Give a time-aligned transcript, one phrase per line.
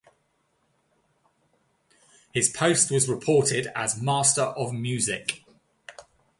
[2.33, 5.43] His post was reported as 'Master of Musick'.